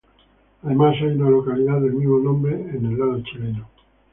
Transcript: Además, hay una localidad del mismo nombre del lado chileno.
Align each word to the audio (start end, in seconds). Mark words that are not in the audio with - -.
Además, 0.63 0.95
hay 0.99 1.09
una 1.09 1.29
localidad 1.29 1.79
del 1.79 1.93
mismo 1.93 2.17
nombre 2.17 2.57
del 2.57 2.97
lado 2.97 3.21
chileno. 3.21 3.69